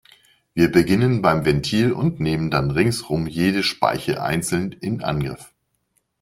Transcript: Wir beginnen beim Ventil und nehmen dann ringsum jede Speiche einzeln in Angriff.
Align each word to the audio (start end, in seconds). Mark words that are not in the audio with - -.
Wir 0.55 0.71
beginnen 0.71 1.21
beim 1.21 1.45
Ventil 1.45 1.91
und 1.91 2.19
nehmen 2.19 2.49
dann 2.49 2.71
ringsum 2.71 3.27
jede 3.27 3.61
Speiche 3.61 4.23
einzeln 4.23 4.71
in 4.71 5.03
Angriff. 5.03 5.53